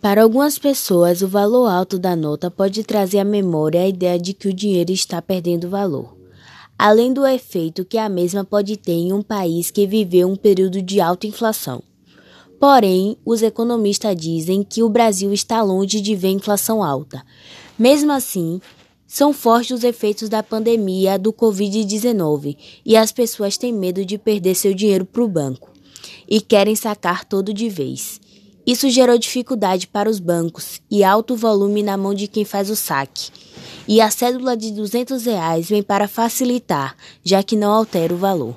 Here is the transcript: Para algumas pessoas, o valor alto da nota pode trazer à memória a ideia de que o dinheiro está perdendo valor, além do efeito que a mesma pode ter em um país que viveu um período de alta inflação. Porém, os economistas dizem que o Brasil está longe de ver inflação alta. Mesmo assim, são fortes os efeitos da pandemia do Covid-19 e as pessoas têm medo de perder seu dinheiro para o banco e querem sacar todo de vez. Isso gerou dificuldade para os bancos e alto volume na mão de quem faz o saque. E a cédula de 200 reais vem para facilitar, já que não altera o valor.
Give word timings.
Para 0.00 0.22
algumas 0.22 0.56
pessoas, 0.58 1.22
o 1.22 1.28
valor 1.28 1.66
alto 1.66 1.98
da 1.98 2.14
nota 2.14 2.48
pode 2.48 2.84
trazer 2.84 3.18
à 3.18 3.24
memória 3.24 3.82
a 3.82 3.88
ideia 3.88 4.16
de 4.16 4.32
que 4.32 4.46
o 4.46 4.54
dinheiro 4.54 4.92
está 4.92 5.20
perdendo 5.20 5.68
valor, 5.68 6.16
além 6.78 7.12
do 7.12 7.26
efeito 7.26 7.84
que 7.84 7.98
a 7.98 8.08
mesma 8.08 8.44
pode 8.44 8.76
ter 8.76 8.92
em 8.92 9.12
um 9.12 9.22
país 9.22 9.72
que 9.72 9.88
viveu 9.88 10.28
um 10.28 10.36
período 10.36 10.80
de 10.80 11.00
alta 11.00 11.26
inflação. 11.26 11.82
Porém, 12.60 13.16
os 13.24 13.42
economistas 13.42 14.14
dizem 14.14 14.62
que 14.62 14.84
o 14.84 14.88
Brasil 14.88 15.32
está 15.32 15.62
longe 15.62 16.00
de 16.00 16.14
ver 16.14 16.28
inflação 16.28 16.82
alta. 16.82 17.24
Mesmo 17.76 18.12
assim, 18.12 18.60
são 19.04 19.32
fortes 19.32 19.78
os 19.78 19.84
efeitos 19.84 20.28
da 20.28 20.44
pandemia 20.44 21.18
do 21.18 21.32
Covid-19 21.32 22.56
e 22.86 22.96
as 22.96 23.10
pessoas 23.10 23.56
têm 23.56 23.72
medo 23.72 24.04
de 24.04 24.16
perder 24.16 24.54
seu 24.54 24.72
dinheiro 24.72 25.04
para 25.04 25.24
o 25.24 25.28
banco 25.28 25.72
e 26.28 26.40
querem 26.40 26.76
sacar 26.76 27.24
todo 27.24 27.52
de 27.52 27.68
vez. 27.68 28.20
Isso 28.68 28.90
gerou 28.90 29.16
dificuldade 29.16 29.86
para 29.86 30.10
os 30.10 30.20
bancos 30.20 30.78
e 30.90 31.02
alto 31.02 31.34
volume 31.34 31.82
na 31.82 31.96
mão 31.96 32.12
de 32.12 32.28
quem 32.28 32.44
faz 32.44 32.68
o 32.68 32.76
saque. 32.76 33.30
E 33.88 33.98
a 33.98 34.10
cédula 34.10 34.54
de 34.54 34.72
200 34.72 35.24
reais 35.24 35.70
vem 35.70 35.82
para 35.82 36.06
facilitar, 36.06 36.94
já 37.24 37.42
que 37.42 37.56
não 37.56 37.72
altera 37.72 38.12
o 38.12 38.18
valor. 38.18 38.54